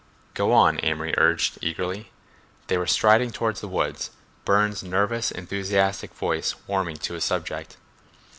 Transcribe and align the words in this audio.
"Go 0.33 0.51
on," 0.51 0.79
Amory 0.81 1.13
urged 1.15 1.59
eagerly. 1.61 2.09
They 2.65 2.77
were 2.79 2.87
striding 2.87 3.29
toward 3.31 3.57
the 3.57 3.67
woods, 3.67 4.09
Burne's 4.45 4.81
nervous, 4.81 5.29
enthusiastic 5.29 6.15
voice 6.15 6.55
warming 6.65 6.97
to 6.97 7.13
his 7.13 7.23
subject. 7.23 7.77